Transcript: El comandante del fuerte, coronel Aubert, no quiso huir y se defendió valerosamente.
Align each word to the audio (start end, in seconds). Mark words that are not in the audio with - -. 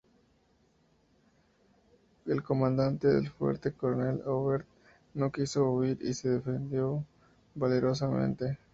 El 2.25 2.41
comandante 2.41 3.07
del 3.07 3.29
fuerte, 3.29 3.71
coronel 3.71 4.23
Aubert, 4.25 4.65
no 5.13 5.31
quiso 5.31 5.69
huir 5.71 5.99
y 6.01 6.15
se 6.15 6.27
defendió 6.27 7.05
valerosamente. 7.53 8.57